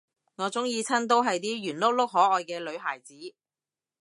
[0.37, 3.13] 我鍾意親都係啲圓碌碌可愛嘅女孩子